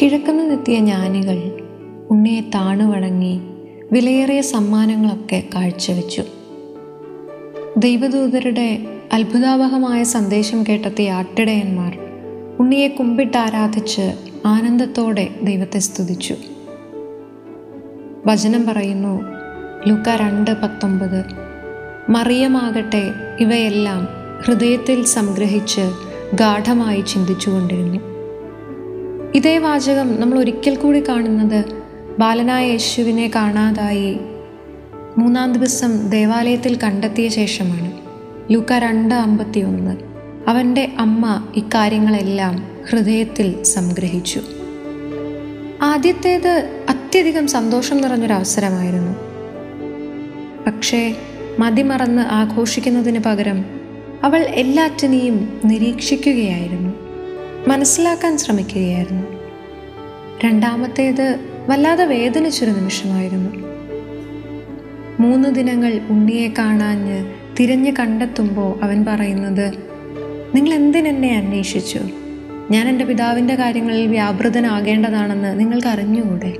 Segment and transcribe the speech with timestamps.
[0.00, 1.60] കിഴക്കുനിന്നെത്തിയ ജ്ഞാനികൾ
[2.10, 3.40] ഉണ്ണിയെ താണുവണങ്ങി
[3.92, 6.22] വിലയേറിയ സമ്മാനങ്ങളൊക്കെ കാഴ്ചവെച്ചു.
[7.76, 11.98] ദൈവദൂതരുടെ അത്ഭുതാവഹമായ സന്ദേശം കേട്ടെത്തിയ ആട്ടിടയന്മാർ
[12.60, 14.12] ഉണ്ണിയെ കുമ്പിട്ട് ആരാധിച്ച്
[14.46, 16.36] ആനന്ദത്തോടെ ദൈവത്തെ സ്തുതിച്ചു.
[18.26, 19.22] വചനം പറയുന്നു
[19.86, 21.24] ലൂക്ക രണ്ട് പത്തൊമ്പത്
[22.10, 23.10] മറിയമാകട്ടെ
[23.40, 24.08] ഇവയെല്ലാം
[24.42, 25.92] ഹൃദയത്തിൽ സംഗ്രഹിച്ച്
[26.34, 27.98] ഗാഠമായി ചിന്തിച്ചുകൊണ്ടിരുന്നു.
[29.34, 31.64] ഇതേ വാചകം നമ്മൾ ഒരിക്കൽ കൂടി കാണുന്നത്
[32.18, 34.20] ബാലനായ യേശുവിനെ കാണാതായി
[35.18, 37.92] മൂന്നാം ദിവസം ദേവാലയത്തിൽ കണ്ടെത്തിയ ശേഷമാണ്.
[38.50, 39.96] ലൂക്ക രണ്ട് അമ്പത്തി ഒന്ന്
[40.48, 44.40] അവന്റെ അമ്മ ഇക്കാര്യങ്ങളെല്ലാം ഹൃദയത്തിൽ സംഗ്രഹിച്ചു.
[45.82, 49.16] ആദ്യത്തേത് അത്യധികം സന്തോഷം നിറഞ്ഞൊരവസരമായിരുന്നു.
[50.66, 51.16] പക്ഷേ
[51.58, 53.75] മതിമറന്ന് ആഘോഷിക്കുന്നതിന് പകരം
[54.22, 56.94] അവൾ എല്ലാറ്റിനെയും നിരീക്ഷിക്കുകയായിരുന്നു.
[57.68, 59.26] മനസ്സിലാക്കാൻ ശ്രമിക്കുകയായിരുന്നു.
[60.44, 63.66] രണ്ടാമത്തേത് വല്ലാതെ വേദനിച്ചൊരു നിമിഷമായിരുന്നു.
[65.20, 67.26] മൂന്ന് ദിനങ്ങൾ ഉണ്ണിയെ കാണാഞ്ഞ്
[67.60, 69.72] തിരഞ്ഞു കണ്ടെത്തുമ്പോൾ അവൻ പറയുന്നത്
[70.54, 72.00] നിങ്ങൾ എന്തിനെന്നെ അന്വേഷിച്ചു?
[72.70, 76.52] ഞാൻ എന്റെ പിതാവിന്റെ കാര്യങ്ങളിൽ വ്യാപൃതനാകേണ്ടതാണെന്ന് നിങ്ങൾക്ക് അറിഞ്ഞുകൂടെ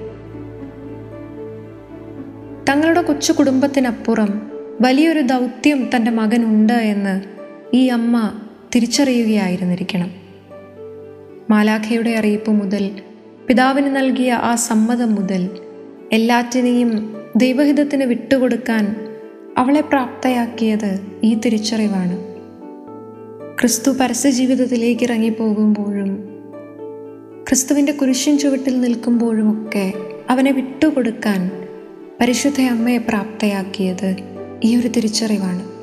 [2.68, 7.35] തങ്ങളുടെ കൊച്ചു കുടുംബത്തിനപ്പുറം വലിയൊരു ദൗത്യം തന്റെ മകനുണ്ട് എന്ന്
[7.74, 8.32] ഈ അമ്മ
[8.74, 10.10] തിരിച്ചറിയുകയായിരുന്നിരിക്കണം.
[11.50, 12.90] മാലാഖയുടെ അറിയിപ്പ് മുതൽ
[13.48, 15.50] പിതാവിന് നൽകിയ ആ സമ്മതം മുതൽ
[16.12, 18.96] എല്ലാറ്റിനെയും ദൈവഹിതത്തിന് വിട്ടുകൊടുക്കാൻ
[19.58, 22.16] അവളെ പ്രാപ്തയാക്കിയത് ഈ തിരിച്ചറിവാണ്.
[23.58, 26.28] ക്രിസ്തു പരസ്യ ജീവിതത്തിലേക്ക് ഇറങ്ങിപ്പോകുമ്പോഴും
[27.48, 29.92] ക്രിസ്തുവിന്റെ കുരിശിൻ ചുവട്ടിൽ നിൽക്കുമ്പോഴുമൊക്കെ
[30.30, 31.50] അവനെ വിട്ടുകൊടുക്കാൻ
[32.20, 34.16] പരിശുദ്ധ അമ്മയെ പ്രാപ്തയാക്കിയത്
[34.64, 35.75] ഈ ഒരു തിരിച്ചറിവാണ്.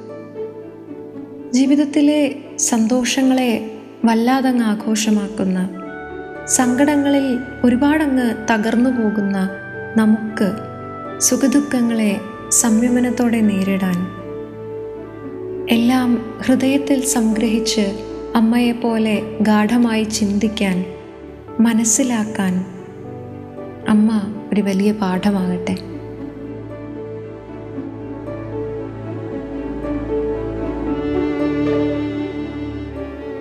[1.56, 3.52] ജീവിതത്തിലെ സന്തോഷങ്ങളെ
[4.06, 5.60] വല്ലാതങ്ങ് ആഘോഷമാക്കുന്ന
[6.46, 9.38] സങ്കടങ്ങളിൽ ഒരുപാടങ്ങ് തകർന്നു പോകുന്ന
[9.98, 10.48] നമുക്ക്
[11.22, 12.20] സുഖദുഃഖങ്ങളെ
[12.50, 14.00] സംയമനത്തോടെ നേരിടാൻ
[15.70, 17.86] എല്ലാം ഹൃദയത്തിൽ സംഗ്രഹിച്ച്
[18.36, 20.86] അമ്മയെപ്പോലെ ഗാഠമായി ചിന്തിക്കാൻ
[21.60, 22.54] മനസ്സിലാക്കാൻ
[23.88, 24.10] അമ്മ
[24.54, 25.76] ഒരു വലിയ പാഠമാകട്ടെ.